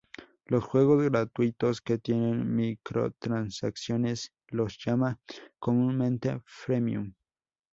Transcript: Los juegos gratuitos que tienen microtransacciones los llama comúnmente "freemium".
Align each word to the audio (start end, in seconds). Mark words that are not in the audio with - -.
Los 0.47 0.63
juegos 0.63 1.03
gratuitos 1.07 1.79
que 1.79 1.99
tienen 1.99 2.55
microtransacciones 2.55 4.33
los 4.49 4.75
llama 4.83 5.19
comúnmente 5.59 6.41
"freemium". 6.43 7.13